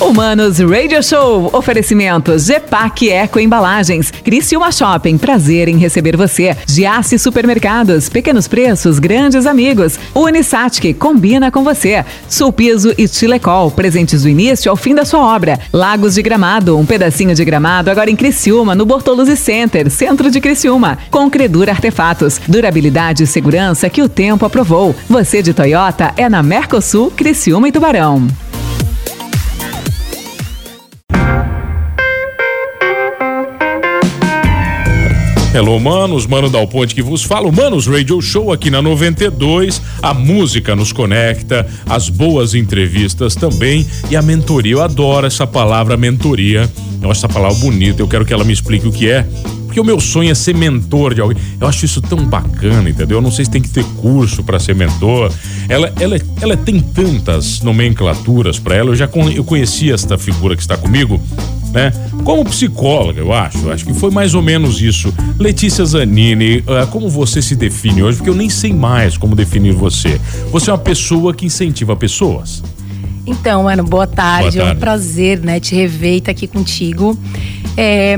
[0.00, 1.50] Humanos Radio Show.
[1.52, 4.10] Oferecimento Gepac Eco Embalagens.
[4.10, 5.16] Criciúma Shopping.
[5.16, 6.56] Prazer em receber você.
[6.66, 8.08] Giasse Supermercados.
[8.08, 9.98] Pequenos preços, grandes amigos.
[10.12, 10.94] Unisatic.
[10.98, 12.04] Combina com você.
[12.28, 13.70] Sulpiso e Chilecol.
[13.70, 15.60] Presentes do início ao fim da sua obra.
[15.72, 16.76] Lagos de Gramado.
[16.76, 20.98] Um pedacinho de gramado agora em Criciúma, no Bortoluzi Center, centro de Criciúma.
[21.08, 22.40] Com Credura Artefatos.
[22.48, 24.94] Durabilidade e segurança que o tempo aprovou.
[25.08, 28.26] Você de Toyota é na Mercosul, Criciúma e Tubarão.
[35.54, 39.80] Hello, manos, Mano Dal Ponte que vos fala, Manos Radio Show aqui na 92.
[40.02, 44.72] A música nos conecta, as boas entrevistas também e a mentoria.
[44.72, 46.68] Eu adoro essa palavra mentoria.
[47.00, 49.24] Eu acho essa palavra bonita, eu quero que ela me explique o que é.
[49.64, 51.40] Porque o meu sonho é ser mentor de alguém.
[51.60, 53.18] Eu acho isso tão bacana, entendeu?
[53.18, 55.32] Eu não sei se tem que ter curso para ser mentor.
[55.68, 58.90] Ela, ela, ela tem tantas nomenclaturas para ela.
[58.90, 61.20] Eu já eu conheci esta figura que está comigo
[61.74, 61.92] né?
[62.22, 65.12] Como psicóloga, eu acho, acho que foi mais ou menos isso.
[65.38, 68.18] Letícia Zanini, uh, como você se define hoje?
[68.18, 70.20] Porque eu nem sei mais como definir você.
[70.52, 72.62] Você é uma pessoa que incentiva pessoas.
[73.26, 74.56] Então, mano, boa tarde.
[74.56, 74.70] Boa tarde.
[74.70, 77.18] É um prazer, né, te rever e estar tá aqui contigo.
[77.76, 78.16] É,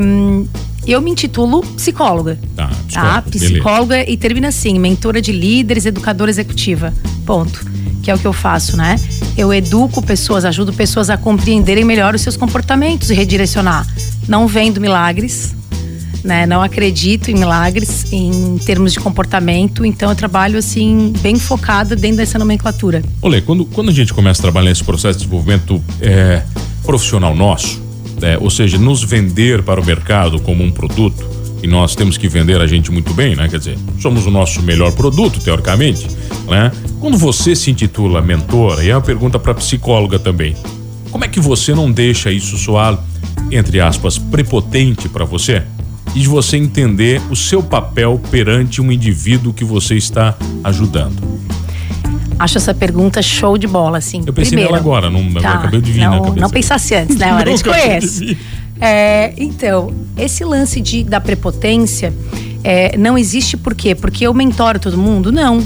[0.86, 2.38] eu me intitulo psicóloga.
[2.54, 3.22] Tá, psicóloga.
[3.22, 3.22] Tá?
[3.22, 6.92] Psicóloga e termina assim: mentora de líderes, educadora executiva.
[7.24, 8.94] Ponto que é o que eu faço, né?
[9.36, 13.86] Eu educo pessoas, ajudo pessoas a compreenderem melhor os seus comportamentos e redirecionar.
[14.26, 15.54] Não vendo milagres,
[16.24, 16.46] né?
[16.46, 22.16] Não acredito em milagres em termos de comportamento, então eu trabalho assim bem focada dentro
[22.16, 23.02] dessa nomenclatura.
[23.20, 26.42] Olê, quando, quando a gente começa a trabalhar nesse processo de desenvolvimento é,
[26.82, 27.82] profissional nosso,
[28.22, 31.35] é, ou seja, nos vender para o mercado como um produto,
[31.66, 33.48] e nós temos que vender a gente muito bem, né?
[33.48, 36.06] Quer dizer, somos o nosso melhor produto, teoricamente,
[36.46, 36.70] né?
[37.00, 40.54] Quando você se intitula mentora, e é uma pergunta para psicóloga também,
[41.10, 42.96] como é que você não deixa isso soar,
[43.50, 45.64] entre aspas, prepotente para você?
[46.14, 51.20] E de você entender o seu papel perante um indivíduo que você está ajudando?
[52.38, 54.22] Acho essa pergunta show de bola, assim.
[54.24, 56.40] Eu pensei Primeiro, nela agora, não tá, acabei de vir não, na cabeça.
[56.40, 57.30] Não pensasse antes, né?
[57.30, 58.38] Agora a gente conhece.
[58.80, 62.12] É, então, esse lance de, da prepotência
[62.62, 63.94] é, não existe por quê?
[63.94, 65.32] Porque eu mentoro todo mundo?
[65.32, 65.62] Não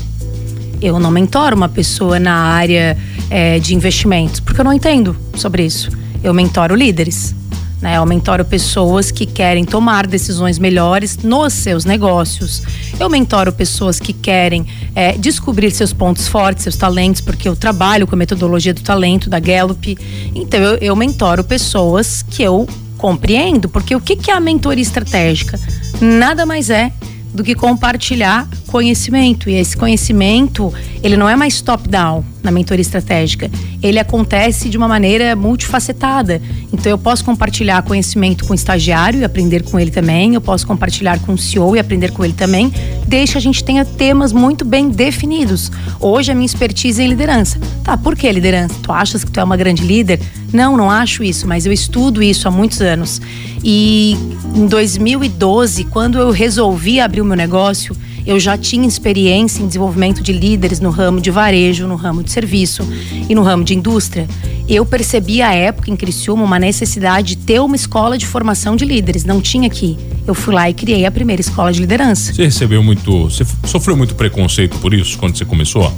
[0.81, 2.97] eu não mentoro uma pessoa na área
[3.29, 5.91] é, de investimentos, porque eu não entendo sobre isso.
[6.23, 7.35] Eu mentoro líderes.
[7.81, 7.97] Né?
[7.97, 12.63] Eu mentoro pessoas que querem tomar decisões melhores nos seus negócios.
[12.99, 18.07] Eu mentoro pessoas que querem é, descobrir seus pontos fortes, seus talentos, porque eu trabalho
[18.07, 19.97] com a metodologia do talento da Gallup.
[20.35, 22.69] Então eu, eu mentoro pessoas que eu
[23.01, 25.59] compreendo, porque o que, é a mentoria estratégica?
[26.03, 26.93] Nada mais é
[27.33, 29.49] do que compartilhar conhecimento.
[29.49, 30.73] E esse conhecimento,
[31.03, 33.51] ele não é mais top-down na mentoria estratégica.
[33.83, 36.43] Ele acontece de uma maneira multifacetada.
[36.71, 40.67] Então eu posso compartilhar conhecimento com o estagiário e aprender com ele também, eu posso
[40.67, 42.71] compartilhar com o CEO e aprender com ele também,
[43.11, 45.69] desde que a gente tenha temas muito bem definidos.
[45.99, 47.59] Hoje a minha expertise é em liderança.
[47.83, 48.77] Tá, por que liderança?
[48.81, 50.21] Tu achas que tu é uma grande líder?
[50.53, 53.21] Não, não acho isso, mas eu estudo isso há muitos anos.
[53.65, 54.17] E
[54.55, 60.23] em 2012, quando eu resolvi abrir o meu negócio, eu já tinha experiência em desenvolvimento
[60.23, 62.87] de líderes no ramo de varejo, no ramo de serviço
[63.29, 64.29] e no ramo de indústria.
[64.69, 68.85] Eu percebi à época em Criciúma uma necessidade de ter uma escola de formação de
[68.85, 69.25] líderes.
[69.25, 69.99] Não tinha aqui.
[70.27, 72.33] Eu fui lá e criei a primeira escola de liderança.
[72.33, 73.25] Você recebeu muito.
[73.25, 75.93] Você sofreu muito preconceito por isso quando você começou?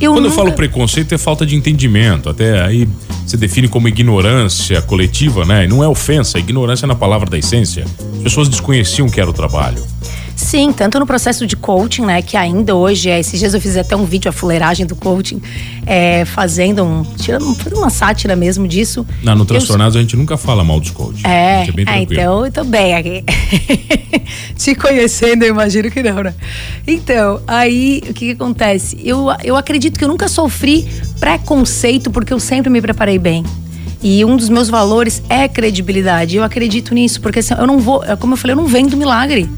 [0.00, 0.34] Eu Quando nunca...
[0.34, 2.86] eu falo preconceito é falta de entendimento, até aí
[3.26, 5.64] se define como ignorância coletiva, né?
[5.64, 7.84] E não é ofensa, é ignorância na palavra da essência.
[8.16, 9.82] As pessoas desconheciam o que era o trabalho.
[10.46, 12.22] Sim, tanto no processo de coaching, né?
[12.22, 13.18] Que ainda hoje é.
[13.18, 15.42] Esses dias eu fiz até um vídeo, a fuleiragem do coaching,
[15.84, 17.02] é, fazendo um.
[17.02, 19.04] Tirando fazendo uma sátira mesmo disso.
[19.24, 21.24] Não, no Transtornados eu, a gente nunca fala mal dos coaches.
[21.24, 23.24] É, é, bem é então eu tô bem aqui.
[24.56, 26.32] Te conhecendo, eu imagino que não, né?
[26.86, 28.96] Então, aí o que, que acontece?
[29.02, 30.86] Eu, eu acredito que eu nunca sofri
[31.18, 33.44] preconceito porque eu sempre me preparei bem.
[34.00, 36.36] E um dos meus valores é credibilidade.
[36.36, 39.50] Eu acredito nisso, porque assim, eu não vou, como eu falei, eu não vendo milagre.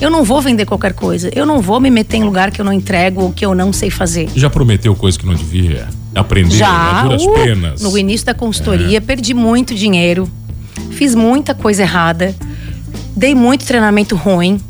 [0.00, 1.30] Eu não vou vender qualquer coisa.
[1.34, 3.72] Eu não vou me meter em lugar que eu não entrego ou que eu não
[3.72, 4.28] sei fazer.
[4.34, 5.88] Já prometeu coisa que não devia?
[6.14, 7.80] Aprender Já, duras uh, penas?
[7.80, 9.00] No início da consultoria, é.
[9.00, 10.28] perdi muito dinheiro.
[10.90, 12.34] Fiz muita coisa errada.
[13.16, 14.60] Dei muito treinamento ruim.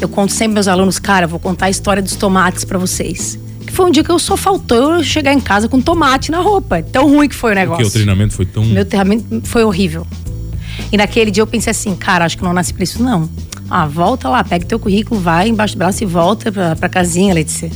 [0.00, 3.38] Eu conto sempre meus alunos, cara, vou contar a história dos tomates para vocês.
[3.66, 6.40] Que foi um dia que eu só faltou eu chegar em casa com tomate na
[6.40, 6.82] roupa.
[6.82, 7.82] Tão ruim que foi o negócio.
[7.82, 8.64] Porque o treinamento foi tão.
[8.64, 10.06] Meu treinamento foi horrível.
[10.92, 13.28] E naquele dia eu pensei assim, cara, acho que não nasci pra isso, não.
[13.70, 17.34] Ah, volta lá, pega teu currículo, vai embaixo do braço e volta pra, pra casinha,
[17.34, 17.70] Letícia.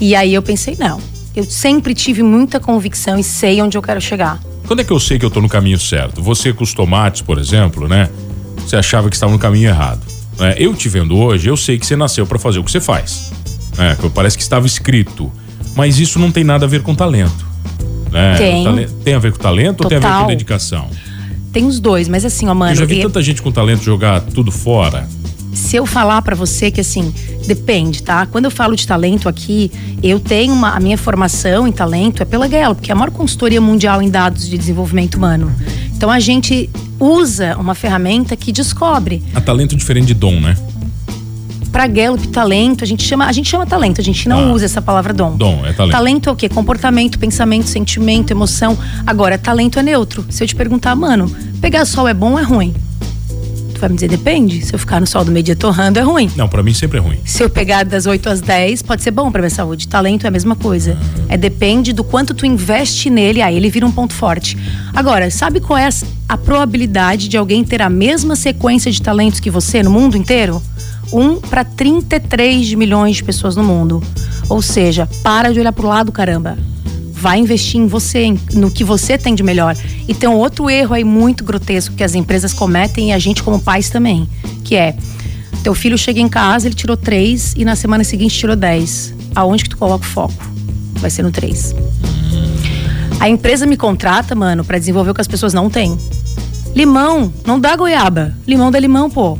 [0.00, 0.98] E aí eu pensei, não,
[1.36, 4.40] Eu sempre tive muita convicção e sei onde eu quero chegar.
[4.66, 6.22] Quando é que eu sei que eu tô no caminho certo?
[6.22, 8.08] Você com os tomates, por exemplo, né?
[8.58, 10.00] Você achava que estava no caminho errado.
[10.38, 10.54] Né?
[10.56, 13.32] Eu te vendo hoje, eu sei que você nasceu para fazer o que você faz.
[13.76, 13.96] Né?
[14.14, 15.30] Parece que estava escrito.
[15.76, 17.46] Mas isso não tem nada a ver com talento.
[18.10, 18.36] Né?
[18.36, 18.88] Tem.
[19.04, 19.96] Tem a ver com talento Total.
[19.96, 20.88] ou tem a ver com dedicação?
[21.52, 22.72] Tem os dois, mas assim, ó, mano.
[22.72, 23.02] Eu já vi e...
[23.02, 25.08] tanta gente com talento jogar tudo fora
[25.52, 27.12] se eu falar para você que assim,
[27.46, 28.26] depende, tá?
[28.26, 29.70] Quando eu falo de talento aqui,
[30.02, 33.10] eu tenho uma, a minha formação em talento é pela Gallup, que é a maior
[33.10, 35.52] consultoria mundial em dados de desenvolvimento humano.
[35.94, 39.22] Então a gente usa uma ferramenta que descobre.
[39.34, 40.56] A talento diferente de dom, né?
[41.70, 44.64] Para Gallup, talento, a gente chama, a gente chama talento, a gente não ah, usa
[44.64, 45.36] essa palavra dom.
[45.36, 45.92] Dom é talento.
[45.92, 46.48] Talento é o quê?
[46.48, 48.76] Comportamento, pensamento, sentimento, emoção.
[49.06, 50.24] Agora, talento é neutro.
[50.30, 51.30] Se eu te perguntar, mano,
[51.60, 52.74] pegar sol é bom ou é ruim?
[53.80, 54.64] vai me dizer, depende.
[54.64, 56.30] Se eu ficar no sol do meio-dia torrando, é ruim.
[56.36, 57.18] Não, para mim sempre é ruim.
[57.24, 59.88] Se eu pegar das 8 às 10, pode ser bom para minha saúde.
[59.88, 60.96] Talento é a mesma coisa.
[61.28, 64.56] É depende do quanto tu investe nele, aí ele vira um ponto forte.
[64.94, 65.88] Agora, sabe qual é
[66.28, 70.62] a probabilidade de alguém ter a mesma sequência de talentos que você no mundo inteiro?
[71.12, 74.02] 1 para 33 milhões de pessoas no mundo.
[74.48, 76.58] Ou seja, para de olhar pro lado, caramba
[77.20, 79.76] vai investir em você, no que você tem de melhor.
[80.08, 83.42] E tem um outro erro aí muito grotesco que as empresas cometem e a gente
[83.42, 84.26] como pais também,
[84.64, 84.96] que é
[85.62, 89.14] teu filho chega em casa, ele tirou três e na semana seguinte tirou dez.
[89.34, 90.42] Aonde que tu coloca o foco?
[90.94, 91.74] Vai ser no três.
[93.20, 95.98] A empresa me contrata, mano, para desenvolver o que as pessoas não têm.
[96.74, 98.34] Limão, não dá goiaba.
[98.46, 99.38] Limão dá limão, pô.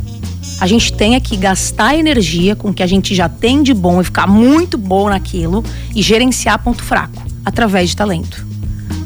[0.61, 4.01] A gente tem que gastar energia com o que a gente já tem de bom
[4.01, 5.65] e ficar muito bom naquilo
[5.95, 8.47] e gerenciar ponto fraco através de talento,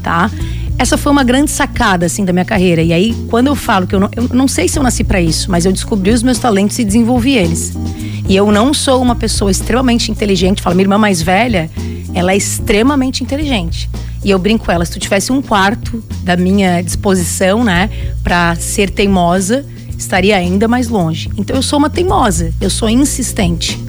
[0.03, 0.29] tá?
[0.77, 2.81] Essa foi uma grande sacada assim da minha carreira.
[2.81, 5.21] E aí, quando eu falo que eu não, eu não sei se eu nasci para
[5.21, 7.73] isso, mas eu descobri os meus talentos e desenvolvi eles.
[8.27, 10.61] E eu não sou uma pessoa extremamente inteligente.
[10.61, 11.69] Fala, minha irmã mais velha,
[12.13, 13.89] ela é extremamente inteligente.
[14.23, 17.89] E eu brinco com ela, se tu tivesse um quarto da minha disposição, né,
[18.23, 19.65] para ser teimosa,
[19.97, 21.29] estaria ainda mais longe.
[21.37, 23.79] Então eu sou uma teimosa, eu sou insistente.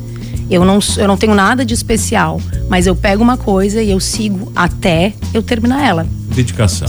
[0.49, 3.99] Eu não, eu não tenho nada de especial, mas eu pego uma coisa e eu
[3.99, 6.07] sigo até eu terminar ela.
[6.35, 6.89] Dedicação.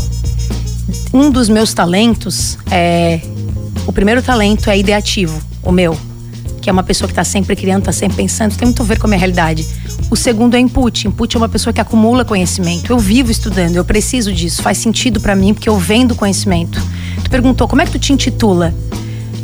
[1.14, 3.20] Um dos meus talentos é.
[3.86, 5.98] O primeiro talento é ideativo, o meu,
[6.62, 9.00] que é uma pessoa que está sempre criando, está sempre pensando, tem muito a ver
[9.00, 9.66] com a minha realidade.
[10.12, 11.08] O segundo é input.
[11.08, 12.92] Input é uma pessoa que acumula conhecimento.
[12.92, 16.82] Eu vivo estudando, eu preciso disso, faz sentido para mim porque eu vendo conhecimento.
[17.24, 18.74] Tu perguntou como é que tu te intitula?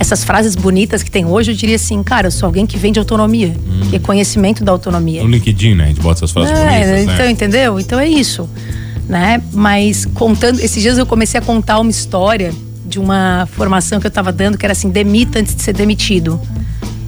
[0.04, 3.00] Essas frases bonitas que tem hoje, eu diria assim, cara, eu sou alguém que vende
[3.00, 3.90] autonomia, hum.
[3.90, 5.24] que é conhecimento da autonomia.
[5.24, 5.86] No LinkedIn, né?
[5.86, 7.14] A gente bota essas frases é, bonitas, né?
[7.14, 7.80] Então, entendeu?
[7.80, 8.50] Então é isso,
[9.08, 9.42] né?
[9.54, 12.54] Mas contando, esses dias eu comecei a contar uma história
[12.86, 16.40] de uma formação que eu estava dando, que era assim, demita antes de ser demitido.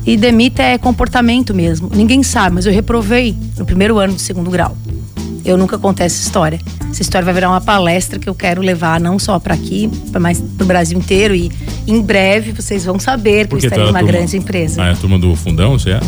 [0.05, 1.89] E demita é comportamento mesmo.
[1.93, 4.77] Ninguém sabe, mas eu reprovei no primeiro ano do segundo grau.
[5.45, 6.59] Eu nunca contei essa história.
[6.89, 9.89] Essa história vai virar uma palestra que eu quero levar não só para aqui,
[10.19, 11.35] mas para o Brasil inteiro.
[11.35, 11.51] E
[11.85, 14.81] em breve vocês vão saber que Porque eu estarei numa grande empresa.
[14.81, 15.99] Ah, é a turma do fundão, você é?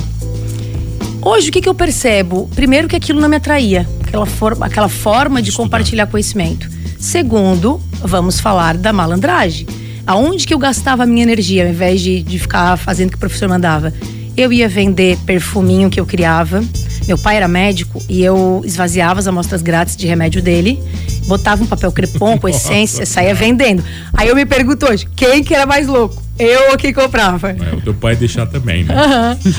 [1.21, 2.49] Hoje, o que, que eu percebo?
[2.55, 5.65] Primeiro, que aquilo não me atraía, aquela forma, aquela forma de Estudar.
[5.65, 6.69] compartilhar conhecimento.
[6.99, 9.67] Segundo, vamos falar da malandragem.
[10.05, 13.17] Aonde que eu gastava a minha energia ao invés de, de ficar fazendo o que
[13.17, 13.93] o professor mandava?
[14.37, 16.63] Eu ia vender perfuminho que eu criava,
[17.07, 20.79] meu pai era médico e eu esvaziava as amostras grátis de remédio dele,
[21.25, 23.83] botava um papel crepom com essência, saía vendendo.
[24.13, 26.21] Aí eu me pergunto hoje, quem que era mais louco?
[26.37, 27.49] Eu ou quem comprava?
[27.49, 28.93] É, o teu pai deixar também, né?
[28.93, 29.53] Uhum.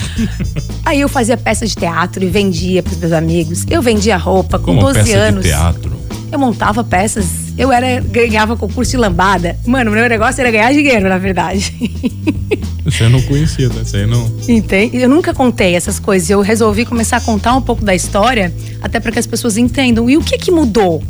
[0.85, 3.65] Aí eu fazia peças de teatro e vendia para os meus amigos.
[3.69, 5.43] Eu vendia roupa com Como 12 peça anos.
[5.43, 5.99] De teatro?
[6.31, 7.27] Eu montava peças.
[7.57, 9.59] Eu era ganhava concurso de lambada.
[9.67, 11.75] Mano, o meu negócio era ganhar dinheiro, na verdade.
[12.91, 13.83] Você não conhecia, né?
[13.85, 14.31] Você não.
[14.49, 14.97] Entende?
[14.97, 16.29] Eu nunca contei essas coisas.
[16.31, 20.09] Eu resolvi começar a contar um pouco da história, até para que as pessoas entendam.
[20.09, 21.03] E o que que mudou?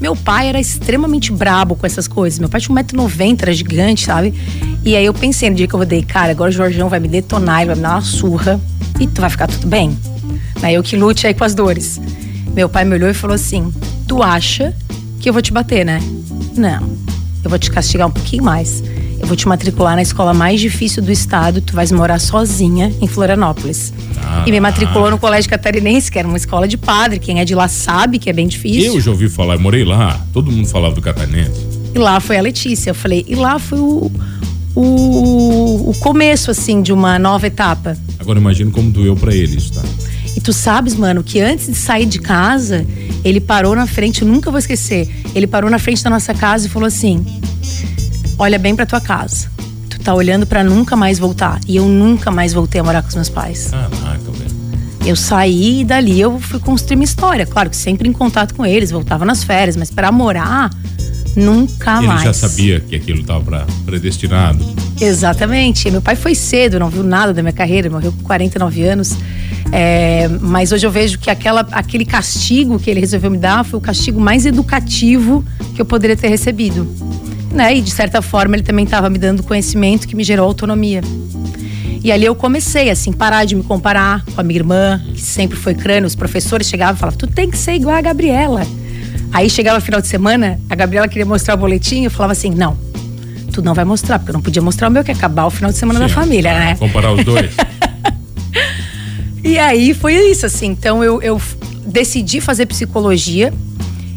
[0.00, 2.38] Meu pai era extremamente brabo com essas coisas.
[2.38, 4.34] Meu pai tinha 1,90m, era gigante, sabe?
[4.84, 7.06] E aí eu pensei no dia que eu rodei, cara, agora o Jorjão vai me
[7.08, 8.60] detonar, ele vai me dar uma surra
[8.98, 9.96] e tu vai ficar tudo bem.
[10.60, 12.00] Aí eu que lute aí com as dores.
[12.52, 13.72] Meu pai me olhou e falou assim:
[14.06, 14.74] Tu acha
[15.20, 16.00] que eu vou te bater, né?
[16.56, 16.82] Não.
[17.44, 18.82] Eu vou te castigar um pouquinho mais
[19.22, 23.06] eu vou te matricular na escola mais difícil do estado, tu vais morar sozinha em
[23.06, 23.94] Florianópolis.
[24.20, 24.42] Ah.
[24.44, 27.20] E me matriculou no Colégio Catarinense, que era uma escola de padre.
[27.20, 28.94] Quem é de lá sabe que é bem difícil.
[28.94, 31.52] Eu já ouvi falar, eu morei lá, todo mundo falava do Catarinense.
[31.94, 32.90] E lá foi a Letícia.
[32.90, 34.10] Eu falei, e lá foi o,
[34.74, 37.96] o, o começo, assim, de uma nova etapa.
[38.18, 39.82] Agora imagino como doeu para ele isso, tá?
[40.36, 42.84] E tu sabes, mano, que antes de sair de casa,
[43.24, 45.08] ele parou na frente, eu nunca vou esquecer.
[45.32, 47.24] Ele parou na frente da nossa casa e falou assim:
[48.42, 49.48] olha bem para tua casa.
[49.88, 51.60] Tu tá olhando para nunca mais voltar.
[51.66, 53.68] E eu nunca mais voltei a morar com os meus pais.
[53.70, 54.52] Caraca, velho.
[55.06, 57.46] Eu saí e dali eu fui construir minha história.
[57.46, 60.70] Claro que sempre em contato com eles, voltava nas férias, mas para morar,
[61.36, 62.22] nunca Ele mais.
[62.22, 64.64] já sabia que aquilo estava predestinado.
[65.00, 65.88] Exatamente.
[65.90, 69.16] Meu pai foi cedo, não viu nada da minha carreira, morreu com 49 anos.
[69.70, 73.78] É, mas hoje eu vejo que aquela, aquele castigo que ele resolveu me dar foi
[73.78, 75.44] o castigo mais educativo
[75.74, 76.86] que eu poderia ter recebido.
[77.52, 77.76] Né?
[77.76, 81.02] E de certa forma ele também estava me dando conhecimento que me gerou autonomia.
[82.02, 85.56] E ali eu comecei, assim, parar de me comparar com a minha irmã, que sempre
[85.56, 86.06] foi crânio.
[86.06, 88.66] Os professores chegavam e falavam: Tu tem que ser igual a Gabriela.
[89.32, 92.76] Aí chegava final de semana, a Gabriela queria mostrar o boletim, eu falava assim: Não,
[93.52, 95.70] tu não vai mostrar, porque eu não podia mostrar o meu, que acabar o final
[95.70, 96.74] de semana da Sim, família, né?
[96.76, 97.50] Comparar os dois.
[99.44, 100.66] E aí foi isso, assim.
[100.66, 101.40] Então eu, eu
[101.84, 103.52] decidi fazer psicologia.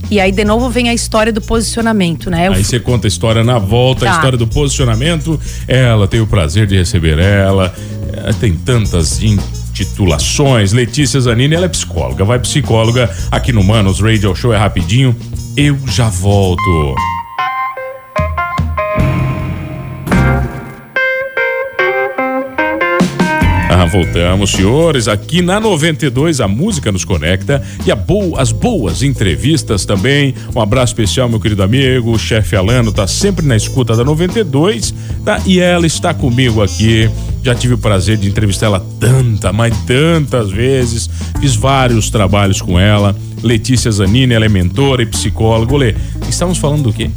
[0.09, 2.47] E aí, de novo, vem a história do posicionamento, né?
[2.47, 4.15] Eu Aí você conta a história na volta, a Tá.
[4.15, 5.39] história do posicionamento.
[5.67, 7.73] Ela tem o prazer de receber ela.
[8.13, 10.71] É, Tem tantas intitulações.
[10.73, 12.23] Letícia Zanini, ela é psicóloga.
[12.23, 15.15] Vai psicóloga aqui no Manos Radio Show, é rapidinho.
[15.57, 16.61] Eu já volto.
[23.87, 25.07] Voltamos, senhores.
[25.07, 27.91] Aqui na 92 a música nos conecta e
[28.37, 30.33] as boas entrevistas também.
[30.55, 34.93] Um abraço especial, meu querido amigo, o chefe Alano, tá sempre na escuta da 92,
[35.23, 35.41] tá?
[35.45, 37.09] E ela está comigo aqui.
[37.43, 41.09] Já tive o prazer de entrevistá-la tanta, mas tantas vezes.
[41.39, 43.15] Fiz vários trabalhos com ela.
[43.43, 45.73] Letícia Zanini, ela é mentora e psicóloga.
[45.73, 45.95] Olê,
[46.27, 47.11] estamos falando do quê?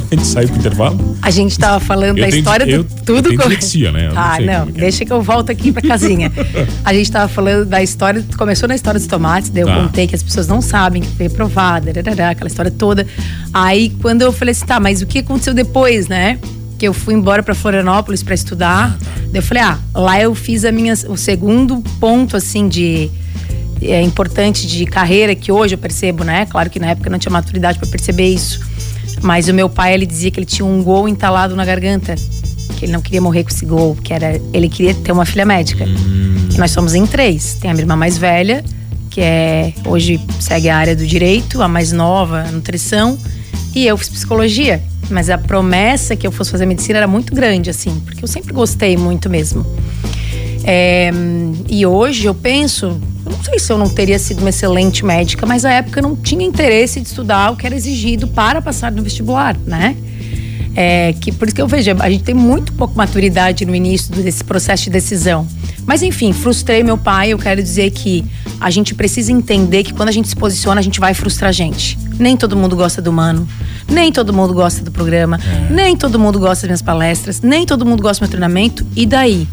[0.00, 1.16] Quando a gente sai pro intervalo?
[1.22, 4.06] A gente tava falando Eu da história eu- do eu tudo como- dislexia, né?
[4.08, 4.80] Eu não ah, não, como que é.
[4.80, 6.32] deixa que eu volto aqui pra casinha.
[6.84, 9.76] a gente tava falando da história, começou na história dos tomates, daí eu Tá.
[9.76, 11.92] contei que as pessoas não sabem que foi aprovada,
[12.30, 13.06] aquela história toda.
[13.52, 16.38] Aí quando eu falei assim, tá, mas o que aconteceu depois, né?
[16.76, 18.98] Que eu fui embora pra Florianópolis pra estudar.
[19.30, 23.10] Daí eu falei, ah, lá eu fiz a minha, o segundo ponto, assim, de
[23.80, 26.46] é, importante de carreira que hoje eu percebo, né?
[26.46, 28.60] Claro que na época eu não tinha maturidade pra perceber isso.
[29.22, 32.14] Mas o meu pai, ele dizia que ele tinha um gol entalado na garganta.
[32.78, 35.44] Que ele não queria morrer com esse gol, que era ele queria ter uma filha
[35.44, 35.84] médica.
[36.52, 37.54] E nós somos em três.
[37.60, 38.64] Tem a minha irmã mais velha,
[39.10, 43.16] que é hoje segue a área do direito, a mais nova, a nutrição,
[43.74, 44.82] e eu fiz psicologia.
[45.10, 48.52] Mas a promessa que eu fosse fazer medicina era muito grande, assim, porque eu sempre
[48.52, 49.64] gostei muito mesmo.
[50.64, 51.10] É,
[51.68, 55.46] e hoje eu penso, eu não sei se eu não teria sido uma excelente médica,
[55.46, 58.92] mas na época eu não tinha interesse de estudar o que era exigido para passar
[58.92, 59.96] no vestibular, né?
[60.76, 64.12] É, que por isso que eu vejo, a gente tem muito pouco maturidade no início
[64.12, 65.46] desse processo de decisão.
[65.86, 67.32] Mas enfim, frustrei meu pai.
[67.32, 68.24] Eu quero dizer que
[68.60, 71.52] a gente precisa entender que quando a gente se posiciona, a gente vai frustrar a
[71.52, 71.96] gente.
[72.18, 73.46] Nem todo mundo gosta do mano,
[73.88, 75.38] nem todo mundo gosta do programa,
[75.70, 78.84] nem todo mundo gosta das minhas palestras, nem todo mundo gosta do meu treinamento.
[78.96, 79.46] E daí?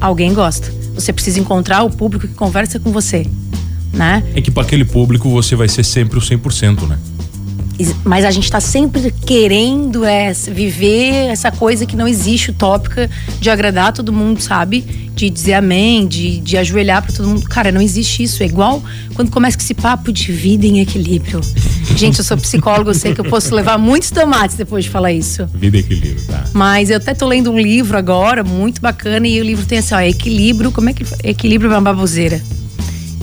[0.00, 0.81] Alguém gosta.
[0.94, 3.26] Você precisa encontrar o público que conversa com você,
[3.92, 4.22] né?
[4.34, 6.98] É que para aquele público você vai ser sempre o 100%, né?
[8.04, 13.50] Mas a gente tá sempre querendo é, viver essa coisa que não existe utópica de
[13.50, 14.82] agradar todo mundo, sabe?
[15.14, 17.42] De dizer amém, de, de ajoelhar para todo mundo.
[17.48, 18.42] Cara, não existe isso.
[18.42, 18.82] É igual
[19.14, 21.40] quando começa com esse papo de vida em equilíbrio.
[21.96, 25.12] Gente, eu sou psicóloga, eu sei que eu posso levar muitos tomates depois de falar
[25.12, 25.46] isso.
[25.54, 26.44] Vida e equilíbrio, tá?
[26.52, 29.94] Mas eu até tô lendo um livro agora, muito bacana, e o livro tem assim,
[29.94, 32.40] ó, equilíbrio, como é que equilíbrio é uma baboseira?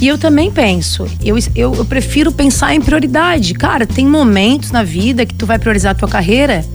[0.01, 3.54] E eu também penso, eu, eu, eu prefiro pensar em prioridade.
[3.54, 6.66] Cara, tem momentos na vida que tu vai priorizar a tua carreira,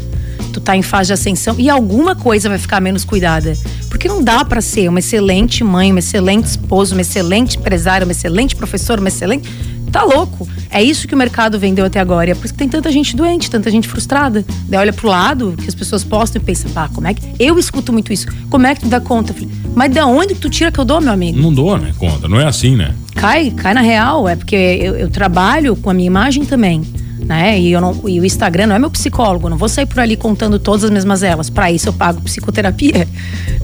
[0.52, 3.56] tu tá em fase de ascensão e alguma coisa vai ficar menos cuidada.
[3.88, 8.12] Porque não dá para ser uma excelente mãe, uma excelente esposa, uma excelente empresária, uma
[8.12, 9.48] excelente professora, uma excelente.
[9.94, 10.48] Tá louco.
[10.72, 12.28] É isso que o mercado vendeu até agora.
[12.28, 14.44] É por isso que tem tanta gente doente, tanta gente frustrada.
[14.68, 17.22] Daí olha pro lado, que as pessoas postam e pensa, pá, como é que.
[17.38, 18.26] Eu escuto muito isso.
[18.50, 19.32] Como é que tu dá conta?
[19.32, 21.38] Falei, mas da onde que tu tira que eu dou, meu amigo?
[21.40, 21.94] Não dou, né?
[21.96, 22.26] Conta.
[22.26, 22.92] Não é assim, né?
[23.14, 24.28] Cai, cai na real.
[24.28, 26.82] É porque eu, eu trabalho com a minha imagem também.
[27.24, 27.58] Né?
[27.58, 30.16] E, eu não, e o Instagram não é meu psicólogo, não vou sair por ali
[30.16, 31.48] contando todas as minhas mazelas.
[31.48, 33.08] Para isso eu pago psicoterapia.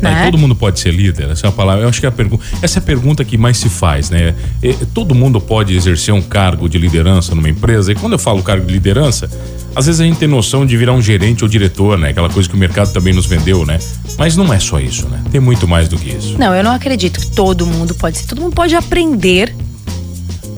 [0.01, 0.25] Mas Né?
[0.25, 1.85] todo mundo pode ser líder, essa é a palavra.
[1.85, 4.35] Eu acho que é a pergunta, essa é a pergunta que mais se faz, né?
[4.63, 7.93] E, todo mundo pode exercer um cargo de liderança numa empresa.
[7.93, 9.29] E quando eu falo cargo de liderança,
[9.77, 12.11] às vezes a gente tem noção de virar um gerente ou diretor, né?
[12.11, 13.79] Aquela coisa que o mercado também nos vendeu, né?
[14.19, 15.23] Mas não é só isso, né?
[15.31, 16.37] Tem muito mais do que isso.
[16.39, 18.27] Não, eu não acredito que todo mundo pode ser.
[18.27, 19.55] Todo mundo pode aprender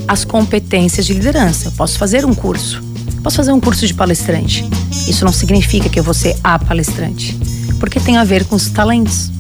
[0.09, 1.69] as competências de liderança.
[1.69, 2.83] Eu posso fazer um curso.
[3.23, 4.69] Posso fazer um curso de palestrante.
[5.07, 7.39] Isso não significa que eu vou ser a palestrante.
[7.79, 9.31] Porque tem a ver com os talentos.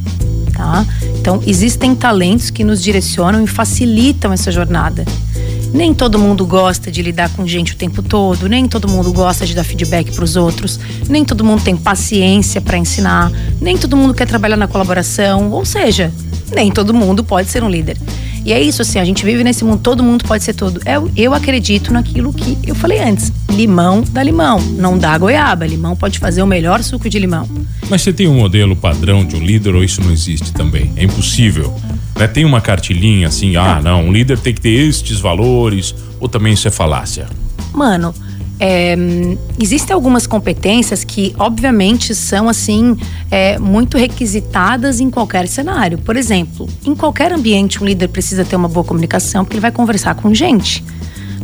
[0.52, 0.86] Tá?
[1.18, 5.04] Então, existem talentos que nos direcionam e facilitam essa jornada.
[5.72, 9.46] Nem todo mundo gosta de lidar com gente o tempo todo, nem todo mundo gosta
[9.46, 13.96] de dar feedback para os outros, nem todo mundo tem paciência para ensinar, nem todo
[13.96, 16.12] mundo quer trabalhar na colaboração, ou seja,
[16.54, 17.96] nem todo mundo pode ser um líder.
[18.44, 20.80] E é isso, assim, a gente vive nesse mundo, todo mundo pode ser todo.
[20.84, 23.32] Eu, eu acredito naquilo que eu falei antes.
[23.50, 25.66] Limão dá limão, não dá goiaba.
[25.66, 27.48] Limão pode fazer o melhor suco de limão.
[27.88, 30.92] Mas você tem um modelo padrão de um líder ou isso não existe também?
[30.96, 31.72] É impossível.
[32.16, 32.26] Né?
[32.26, 36.52] Tem uma cartilhinha assim, ah, não, um líder tem que ter estes valores, ou também
[36.52, 37.26] isso é falácia?
[37.72, 38.14] Mano,
[38.64, 38.94] é,
[39.58, 42.96] existem algumas competências que, obviamente, são assim
[43.28, 45.98] é, muito requisitadas em qualquer cenário.
[45.98, 49.72] Por exemplo, em qualquer ambiente, um líder precisa ter uma boa comunicação, porque ele vai
[49.72, 50.84] conversar com gente.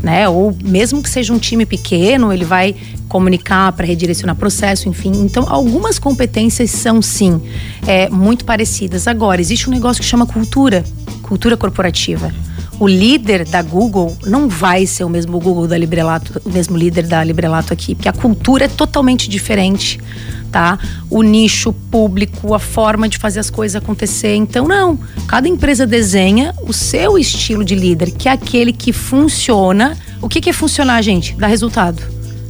[0.00, 0.28] Né?
[0.28, 2.76] Ou mesmo que seja um time pequeno, ele vai
[3.08, 5.10] comunicar para redirecionar processo, enfim.
[5.24, 7.42] Então, algumas competências são sim
[7.84, 9.08] é, muito parecidas.
[9.08, 10.84] Agora, existe um negócio que chama cultura,
[11.20, 12.32] cultura corporativa
[12.78, 17.06] o líder da Google não vai ser o mesmo Google da Librelato, o mesmo líder
[17.06, 20.00] da Librelato aqui, porque a cultura é totalmente diferente,
[20.52, 20.78] tá?
[21.10, 24.34] O nicho público, a forma de fazer as coisas acontecer.
[24.34, 24.98] Então, não.
[25.26, 29.96] Cada empresa desenha o seu estilo de líder, que é aquele que funciona.
[30.22, 31.34] O que, que é funcionar, gente?
[31.34, 32.02] Dar resultado,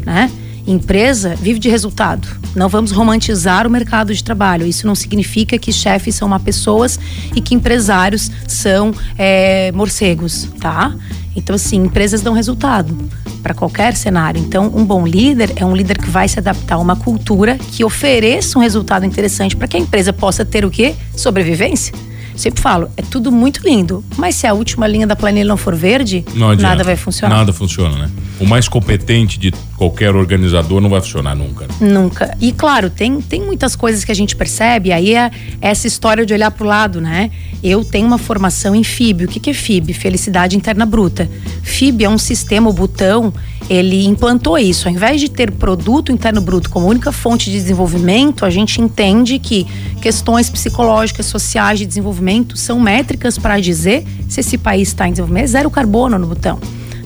[0.05, 0.31] né?
[0.69, 2.29] Empresa vive de resultado.
[2.55, 4.67] Não vamos romantizar o mercado de trabalho.
[4.67, 7.01] Isso não significa que chefes são má pessoas
[7.35, 10.95] e que empresários são é, morcegos, tá?
[11.35, 12.95] Então, assim, empresas dão resultado
[13.43, 14.39] para qualquer cenário.
[14.39, 17.83] Então, um bom líder é um líder que vai se adaptar a uma cultura que
[17.83, 20.95] ofereça um resultado interessante para que a empresa possa ter o quê?
[21.17, 21.95] Sobrevivência.
[22.39, 25.75] Sempre falo, é tudo muito lindo, mas se a última linha da planilha não for
[25.75, 27.39] verde, não nada vai funcionar.
[27.39, 28.09] Nada funciona, né?
[28.39, 31.67] O mais competente de qualquer organizador não vai funcionar nunca.
[31.67, 31.89] Né?
[31.93, 32.37] Nunca.
[32.41, 36.33] E claro, tem, tem muitas coisas que a gente percebe, aí é essa história de
[36.33, 37.29] olhar para o lado, né?
[37.61, 39.25] Eu tenho uma formação em FIB.
[39.25, 39.93] O que, que é FIB?
[39.93, 41.29] Felicidade Interna Bruta.
[41.65, 43.35] FIB é um sistema, o botão,
[43.69, 44.87] ele implantou isso.
[44.87, 49.41] Ao invés de ter produto interno bruto como única fonte de desenvolvimento, a gente entende
[49.41, 49.67] que
[50.01, 55.45] questões psicológicas, sociais de desenvolvimento são métricas para dizer se esse país está em desenvolvimento.
[55.45, 56.59] É zero carbono no botão.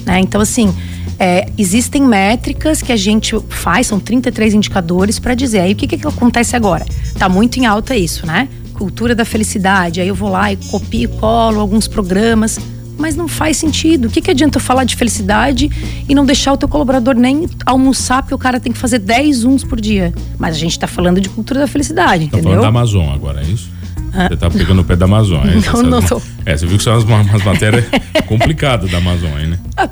[0.05, 0.21] Né?
[0.21, 0.73] Então, assim,
[1.19, 5.61] é, existem métricas que a gente faz, são 33 indicadores para dizer.
[5.61, 6.85] Aí o que, que acontece agora?
[7.19, 8.49] Tá muito em alta isso, né?
[8.75, 10.01] Cultura da felicidade.
[10.01, 12.59] Aí eu vou lá e copio e colo alguns programas.
[12.99, 14.07] Mas não faz sentido.
[14.07, 15.71] O que, que adianta eu falar de felicidade
[16.09, 19.45] e não deixar o teu colaborador nem almoçar, porque o cara tem que fazer 10
[19.45, 20.13] uns por dia?
[20.39, 22.43] Mas a gente tá falando de cultura da felicidade, tá entendeu?
[22.43, 23.71] falando da Amazon agora, é isso?
[24.13, 26.21] Você tá pegando o pé da Amazon, é Não, não tô.
[26.45, 27.85] É, você viu que são umas, umas matérias
[28.27, 29.59] complicadas da Amazon aí, né?
[29.77, 29.89] Ah,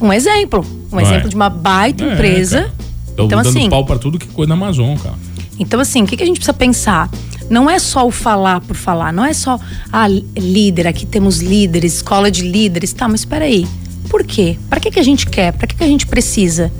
[0.00, 0.64] um exemplo.
[0.92, 2.70] Um exemplo de uma baita é, empresa.
[3.12, 5.16] Então, dando assim, pau para tudo que coisa na Amazon, cara.
[5.58, 7.08] Então, assim, o que, que a gente precisa pensar?
[7.50, 9.58] Não é só o falar por falar, não é só
[9.92, 13.66] a ah, líder, aqui temos líderes, escola de líderes, tá, mas espera aí.
[14.08, 14.56] Por quê?
[14.68, 15.52] Para que, que a gente quer?
[15.52, 16.72] Para que, que a gente precisa?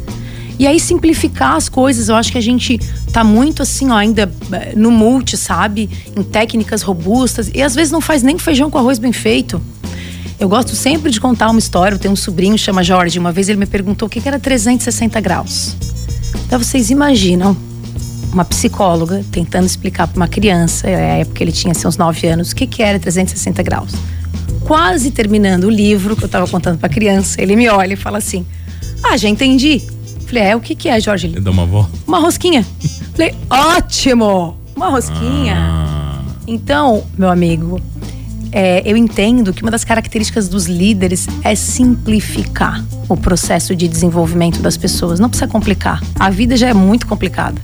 [0.59, 2.79] E aí simplificar as coisas, eu acho que a gente
[3.13, 5.91] tá muito assim, ó, ainda eh, no multi, sabe?
[6.17, 9.61] Em técnicas robustas e às vezes não faz nem feijão com arroz bem feito.
[10.39, 11.95] Eu gosto sempre de contar uma história.
[11.95, 13.19] Eu tenho um sobrinho chama Jorge.
[13.19, 15.77] Uma vez ele me perguntou o que era 360 graus.
[16.47, 17.57] Então vocês imaginam
[18.33, 22.57] uma psicóloga tentando explicar para uma criança, na época ele tinha seus 9 anos, o
[22.57, 23.93] que, que era 360 graus.
[24.65, 27.97] Quase terminando o livro que eu estava contando para a criança, ele me olha e
[27.97, 28.45] fala assim:
[29.03, 29.83] Ah, já entendi.
[30.35, 31.29] Falei, é, o que, que é, Jorge?
[31.29, 31.89] Ele dá uma avó?
[32.09, 32.67] Uma rosquinha.
[33.13, 34.59] Falei, ótimo!
[34.75, 35.55] Uma rosquinha.
[35.57, 36.23] Ah.
[36.45, 37.81] Então, meu amigo,
[38.51, 44.61] é, eu entendo que uma das características dos líderes é simplificar o processo de desenvolvimento
[44.61, 45.21] das pessoas.
[45.21, 46.03] Não precisa complicar.
[46.19, 47.63] A vida já é muito complicada.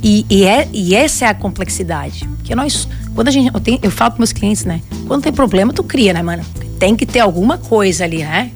[0.00, 2.24] E, e, é, e essa é a complexidade.
[2.36, 3.52] Porque nós, quando a gente.
[3.52, 4.80] Eu, tenho, eu falo para meus clientes, né?
[5.08, 6.44] Quando tem problema, tu cria, né, mano?
[6.78, 8.52] Tem que ter alguma coisa ali, né?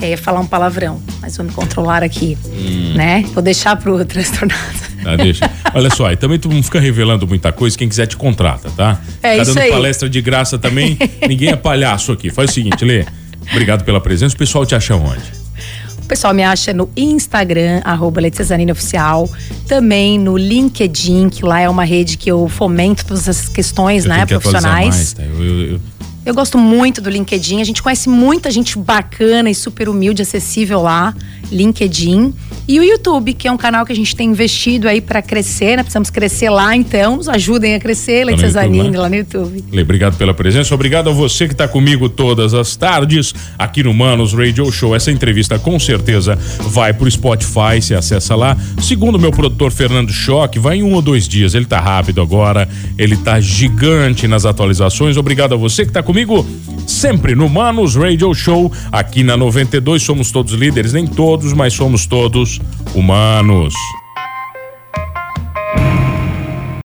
[0.00, 2.94] É, falar um palavrão, mas vou me controlar aqui, hum.
[2.94, 3.24] né?
[3.34, 4.90] Vou deixar pro transtornado.
[5.04, 5.50] Ah, deixa.
[5.74, 9.00] Olha só, e também tu não fica revelando muita coisa, quem quiser te contrata, tá?
[9.22, 9.70] É tá isso dando aí.
[9.70, 12.30] palestra de graça também, ninguém é palhaço aqui.
[12.30, 13.04] Faz o seguinte, Lê,
[13.50, 15.40] obrigado pela presença, o pessoal te acha onde?
[16.02, 18.20] O pessoal me acha no Instagram, arroba
[18.72, 19.30] Oficial,
[19.68, 24.10] também no LinkedIn, que lá é uma rede que eu fomento todas essas questões, eu
[24.10, 24.88] né, profissionais.
[24.88, 25.22] Mais, tá?
[25.22, 25.80] eu, eu, eu...
[26.24, 27.60] Eu gosto muito do LinkedIn.
[27.60, 31.14] A gente conhece muita gente bacana e super humilde, acessível lá.
[31.50, 32.34] LinkedIn.
[32.70, 35.74] E o YouTube, que é um canal que a gente tem investido aí para crescer,
[35.74, 35.82] né?
[35.82, 37.16] Precisamos crescer lá, então.
[37.16, 38.98] Nos ajudem a crescer, Leite tá Zanini, né?
[39.00, 39.64] lá no YouTube.
[39.82, 40.72] Obrigado pela presença.
[40.72, 44.94] Obrigado a você que está comigo todas as tardes aqui no Manos Radio Show.
[44.94, 48.56] Essa entrevista com certeza vai pro Spotify, você acessa lá.
[48.80, 51.56] Segundo meu produtor Fernando Choque, vai em um ou dois dias.
[51.56, 55.16] Ele tá rápido agora, ele tá gigante nas atualizações.
[55.16, 56.46] Obrigado a você que está comigo
[56.86, 58.70] sempre no Manos Radio Show.
[58.92, 62.59] Aqui na 92 somos todos líderes, nem todos, mas somos todos
[62.94, 63.74] humanos.